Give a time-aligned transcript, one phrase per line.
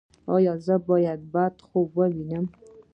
[0.35, 2.45] ایا زه باید بد خوب ووینم؟